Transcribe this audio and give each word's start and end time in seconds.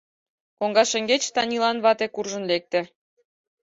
Коҥга 0.57 0.83
шеҥгеч 0.91 1.23
Танилан 1.35 1.77
вате 1.85 2.07
куржын 2.15 2.43
лекте. 2.51 2.81